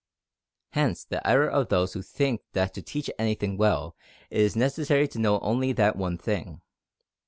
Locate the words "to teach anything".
2.73-3.55